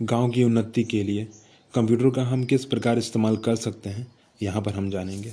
गाँव 0.00 0.30
की 0.30 0.44
उन्नति 0.44 0.82
के 0.84 1.02
लिए 1.02 1.26
कंप्यूटर 1.74 2.10
का 2.10 2.22
हम 2.22 2.44
किस 2.44 2.64
प्रकार 2.64 2.98
इस्तेमाल 2.98 3.36
कर 3.36 3.56
सकते 3.56 3.90
हैं, 3.90 4.06
यहाँ 4.40 4.62
पर 4.62 4.72
हम 4.72 4.90
जानेंगे। 4.90 5.32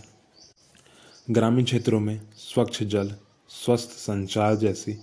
ग्रामीण 1.28 1.66
क्षेत्रों 1.66 2.00
में 2.00 2.22
स्वच्छ 2.36 2.84
जल, 2.84 3.12
स्वस्थ 3.52 3.90
संचार 3.90 4.56
जैसी 4.56 4.98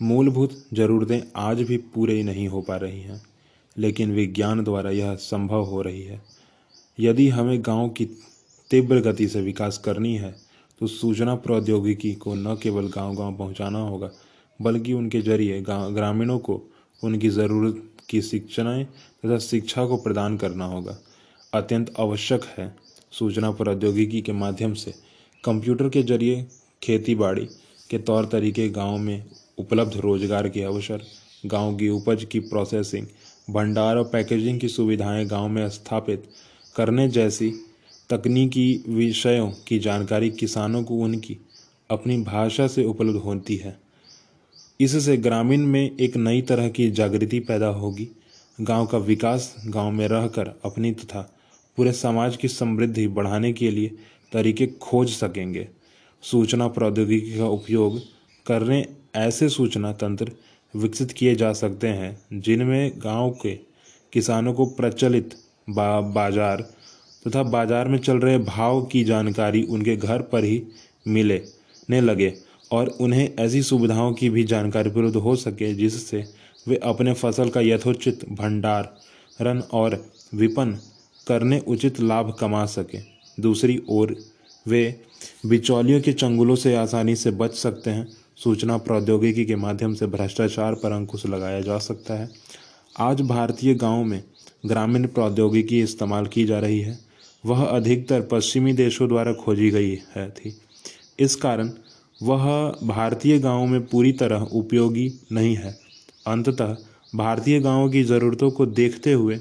मूलभूत 0.00 0.52
ज़रूरतें 0.72 1.20
आज 1.36 1.62
भी 1.62 1.76
पूरी 1.94 2.22
नहीं 2.22 2.46
हो 2.48 2.60
पा 2.62 2.76
रही 2.76 3.00
हैं, 3.00 3.20
लेकिन 3.76 4.12
विज्ञान 4.14 4.62
द्वारा 4.64 4.90
यह 4.90 5.14
संभव 5.16 5.64
हो 5.64 5.82
रही 5.82 6.02
है। 6.02 6.20
यदि 6.98 7.28
हमें 7.28 7.60
गाँव 7.62 7.88
की 7.88 8.04
तीव्र 8.70 9.00
गति 9.00 9.28
से 9.28 9.40
विकास 9.40 9.78
करनी 9.78 10.16
है 10.16 10.34
तो 10.80 10.86
सूचना 10.86 11.34
प्रौद्योगिकी 11.36 12.14
को 12.14 12.34
न 12.34 12.56
केवल 12.62 12.88
गाँव 12.88 13.14
गाँव 13.16 13.36
पहुंचाना 13.36 13.78
होगा, 13.80 14.10
बल्कि 14.60 14.92
उनके 14.92 15.20
ज़रिए 15.22 15.60
ग्रामीणों 15.62 16.38
को 16.38 16.62
उनकी 17.02 17.28
ज़रूरत 17.30 17.82
की 18.08 18.22
शिक्षाएँ 18.22 18.84
तथा 18.84 19.38
शिक्षा 19.40 19.84
को 19.86 19.96
प्रदान 19.96 20.36
करना 20.36 20.64
होगा। 20.64 20.96
अत्यंत 21.52 21.92
आवश्यक 22.00 22.44
है 22.58 22.74
सूचना 23.12 23.50
प्रौद्योगिकी 23.52 24.20
के 24.22 24.32
माध्यम 24.34 24.74
से। 24.74 24.94
कंप्यूटर 25.44 25.88
के 25.88 26.02
ज़रिए 26.02 26.46
खेती 26.82 27.14
बाड़ी 27.14 27.46
के 27.90 27.98
तौर 27.98 28.26
तरीके 28.26 28.68
गाँव 28.68 28.98
में 28.98 29.24
उपलब्ध 29.58 29.96
रोज़गार 29.96 30.48
के 30.48 30.62
अवसर, 30.62 31.02
गाँव 31.44 31.76
की 31.76 31.88
उपज 31.88 32.24
की 32.24 32.40
प्रोसेसिंग 32.40 33.06
भंडार 33.50 33.96
और 33.96 34.04
पैकेजिंग 34.04 34.60
की 34.60 34.68
सुविधाएँ 34.68 35.24
गाँव 35.26 35.48
में 35.48 35.68
स्थापित 35.68 36.28
करने 36.76 37.08
जैसी 37.08 37.50
तकनीकी 38.10 38.84
विषयों 38.88 39.50
की 39.68 39.78
जानकारी 39.78 40.30
किसानों 40.30 40.82
को 40.82 40.94
उनकी 40.94 41.36
अपनी 41.90 42.16
भाषा 42.22 42.66
से 42.66 42.84
उपलब्ध 42.84 43.16
होती 43.16 43.56
है। 43.56 43.76
इससे 44.80 45.16
ग्रामीण 45.16 45.64
में 45.66 45.96
एक 45.96 46.16
नई 46.16 46.42
तरह 46.42 46.68
की 46.68 46.90
जागृति 46.90 47.38
पैदा 47.40 47.66
होगी। 47.68 48.08
गाँव 48.58 48.86
का 48.86 48.98
विकास 48.98 49.54
गाँव 49.66 49.90
में 49.90 50.06
रहकर 50.08 50.52
अपनी 50.64 50.92
तथा 50.92 51.20
पूरे 51.78 51.92
समाज 51.92 52.36
की 52.36 52.48
समृद्धि 52.48 53.06
बढ़ाने 53.08 53.52
के 53.52 53.70
लिए 53.70 53.88
तरीके 54.32 54.66
खोज 54.82 55.10
सकेंगे। 55.10 55.66
सूचना 56.22 56.68
प्रौद्योगिकी 56.68 57.38
का 57.38 57.48
उपयोग 57.48 57.98
करने 58.46 58.84
ऐसे 59.16 59.48
सूचना 59.48 59.92
तंत्र 59.92 60.32
विकसित 60.74 61.12
किए 61.12 61.34
जा 61.34 61.52
सकते 61.52 61.88
हैं 61.88 62.40
जिनमें 62.40 62.92
गाँव 62.96 63.30
के 63.42 63.54
किसानों 64.12 64.52
को 64.52 64.66
प्रचलित 64.66 65.34
बा, 65.68 66.00
बाज़ार 66.00 66.60
तथा 67.22 67.42
बाज़ार 67.42 67.88
में 67.88 67.98
चल 67.98 68.18
रहे 68.18 68.38
भाव 68.38 68.82
की 68.82 69.04
जानकारी 69.04 69.62
उनके 69.62 69.96
घर 69.96 70.22
पर 70.22 70.44
ही 70.44 70.62
मिलने 71.08 72.00
लगे। 72.00 72.34
और 72.72 72.88
उन्हें 73.00 73.34
ऐसी 73.38 73.62
सुविधाओं 73.62 74.12
की 74.12 74.30
भी 74.30 74.44
जानकारी 74.44 74.90
उपलब्ध 74.90 75.16
हो 75.16 75.36
सके 75.36 75.74
जिससे 75.74 76.24
वे 76.68 76.76
अपने 76.76 77.12
फ़सल 77.14 77.48
का 77.48 77.60
यथोचित 77.60 78.28
भंडारण 78.28 79.60
और 79.60 80.12
विपणन 80.34 80.78
करने 81.26 81.58
उचित 81.58 82.00
लाभ 82.00 82.36
कमा 82.40 82.64
सकें। 82.66 83.02
दूसरी 83.40 83.82
ओर, 83.88 84.16
वे 84.68 85.00
बिचौलियों 85.46 86.00
के 86.00 86.12
चंगुलों 86.12 86.56
से 86.56 86.74
आसानी 86.74 87.16
से 87.16 87.30
बच 87.30 87.54
सकते 87.54 87.90
हैं। 87.90 88.08
सूचना 88.36 88.76
प्रौद्योगिकी 88.76 89.44
के 89.44 89.56
माध्यम 89.56 89.94
से 89.94 90.06
भ्रष्टाचार 90.06 90.74
पर 90.74 90.92
अंकुश 90.92 91.26
लगाया 91.26 91.60
जा 91.60 91.78
सकता 91.78 92.14
है। 92.14 92.28
आज 92.98 93.20
भारतीय 93.20 93.74
गाँवों 93.74 94.04
में 94.04 94.22
ग्रामीण 94.66 95.06
प्रौद्योगिकी 95.06 95.80
इस्तेमाल 95.80 96.26
की 96.26 96.44
जा 96.44 96.58
रही 96.58 96.80
है। 96.80 96.98
वह 97.46 97.64
अधिकतर 97.64 98.20
पश्चिमी 98.20 98.72
देशों 98.72 99.08
द्वारा 99.08 99.32
खोजी 99.32 99.70
गई 99.70 99.98
है 100.14 100.30
थी। 100.30 100.60
इस 101.20 101.36
कारण 101.36 101.70
वह 102.20 102.46
भारतीय 102.84 103.38
गाँवों 103.38 103.66
में 103.66 103.86
पूरी 103.86 104.12
तरह 104.12 104.40
उपयोगी 104.52 105.12
नहीं 105.32 105.54
है। 105.56 105.76
अंततः 106.26 106.76
भारतीय 107.14 107.60
गाँवों 107.60 107.88
की 107.90 108.02
ज़रूरतों 108.04 108.50
को 108.50 108.66
देखते 108.66 109.12
हुए 109.12 109.40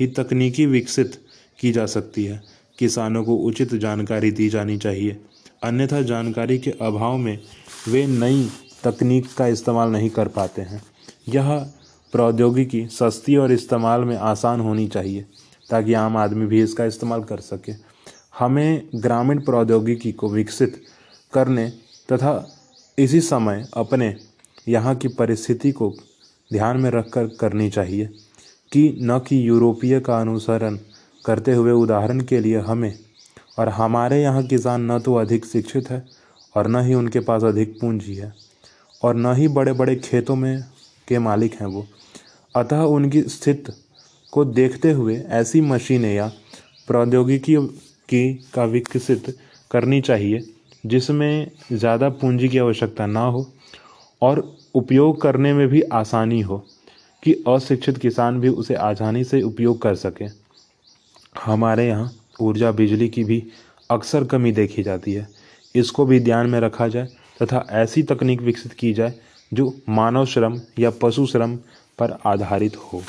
ही 0.00 0.06
तकनीकी 0.06 0.66
विकसित 0.66 1.20
की 1.58 1.72
जा 1.72 1.86
सकती 1.86 2.24
है। 2.24 2.42
किसानों 2.78 3.24
को 3.24 3.36
उचित 3.36 3.74
जानकारी 3.74 4.30
दी 4.30 4.48
जानी 4.48 4.78
चाहिए। 4.78 5.20
अन्यथा 5.64 6.02
जानकारी 6.02 6.58
के 6.58 6.70
अभाव 6.70 7.16
में 7.16 7.38
वे 7.88 8.06
नई 8.06 8.48
तकनीक 8.84 9.26
का 9.38 9.46
इस्तेमाल 9.46 9.88
नहीं 9.88 10.10
कर 10.10 10.28
पाते 10.28 10.62
हैं। 10.62 10.82
यह 11.28 11.58
प्रौद्योगिकी 12.12 12.86
सस्ती 12.86 13.36
और 13.36 13.52
इस्तेमाल 13.52 14.00
में 14.00 14.16
आसान 14.16 14.60
होनी 14.60 14.86
चाहिए, 14.88 15.24
ताकि 15.70 15.94
आम 15.94 16.16
आदमी 16.16 16.46
भी 16.46 16.62
इसका 16.62 16.84
इस्तेमाल 16.84 17.22
कर 17.22 17.40
सके। 17.40 17.72
हमें 18.38 18.88
ग्रामीण 18.94 19.40
प्रौद्योगिकी 19.40 20.12
को 20.12 20.28
विकसित 20.28 20.82
करने 21.32 21.72
तथा 22.12 22.48
इसी 22.98 23.20
समय 23.20 23.66
अपने 23.74 24.14
यहाँ 24.68 24.94
की 24.94 25.08
परिस्थिति 25.08 25.72
को 25.72 25.94
ध्यान 26.52 26.76
में 26.76 26.90
रखकर 26.90 27.26
करनी 27.26 27.70
चाहिए 27.70 28.06
कि 28.72 28.98
न 29.02 29.18
कि 29.18 29.48
यूरोपीय 29.48 30.00
का 30.00 30.20
अनुसरण 30.20 30.78
करते 31.24 31.52
हुए 31.52 31.72
उदाहरण 31.72 32.20
के 32.20 32.40
लिए 32.40 32.58
हमें 32.58 32.98
और 33.58 33.68
हमारे 33.68 34.22
यहाँ 34.22 34.42
किसान 34.42 34.90
न 34.90 34.98
तो 34.98 35.14
अधिक 35.14 35.44
शिक्षित 35.44 35.90
है 35.90 36.06
और 36.56 36.68
न 36.68 36.84
ही 36.86 36.94
उनके 36.94 37.20
पास 37.20 37.44
अधिक 37.44 37.80
पूंजी 37.80 38.14
है 38.14 38.32
और 39.02 39.14
न 39.14 39.34
ही 39.36 39.48
बड़े 39.48 39.72
बड़े 39.72 39.96
खेतों 39.96 40.36
में 40.36 40.64
के 41.08 41.18
मालिक 41.18 41.54
हैं 41.54 41.66
वो। 41.66 41.86
अतः 42.56 42.80
उनकी 42.80 43.22
स्थिति 43.22 43.72
को 44.32 44.44
देखते 44.44 44.90
हुए 44.92 45.16
ऐसी 45.16 45.60
मशीनें 45.60 46.14
या 46.14 46.32
प्रौद्योगिकी 46.86 47.56
की 48.08 48.34
का 48.54 48.64
विकसित 48.64 49.36
करनी 49.70 50.00
चाहिए 50.00 50.55
जिसमें 50.84 51.50
ज़्यादा 51.72 52.08
पूंजी 52.10 52.48
की 52.48 52.58
आवश्यकता 52.58 53.06
ना 53.06 53.20
हो 53.20 53.46
और 54.22 54.42
उपयोग 54.74 55.20
करने 55.20 55.52
में 55.52 55.66
भी 55.68 55.82
आसानी 55.82 56.40
हो 56.40 56.58
कि 57.22 57.32
अशिक्षित 57.48 57.98
किसान 57.98 58.40
भी 58.40 58.48
उसे 58.48 58.74
आसानी 58.74 59.24
से 59.24 59.40
उपयोग 59.42 59.80
कर 59.82 59.94
सके। 59.94 60.24
हमारे 61.40 61.86
यहाँ 61.88 62.10
ऊर्जा 62.40 62.70
बिजली 62.72 63.08
की 63.08 63.24
भी 63.24 63.42
अक्सर 63.90 64.24
कमी 64.24 64.52
देखी 64.52 64.82
जाती 64.82 65.12
है। 65.12 65.28
इसको 65.74 66.06
भी 66.06 66.20
ध्यान 66.20 66.50
में 66.50 66.60
रखा 66.60 66.88
जाए 66.88 67.08
तथा 67.42 67.66
ऐसी 67.72 68.02
तकनीक 68.02 68.40
विकसित 68.42 68.72
की 68.72 68.92
जाए 68.92 69.14
जो 69.52 69.72
मानव 69.88 70.26
श्रम 70.26 70.60
या 70.78 70.90
पशु 71.02 71.26
श्रम 71.26 71.56
पर 71.98 72.18
आधारित 72.26 72.76
हो। 72.76 73.02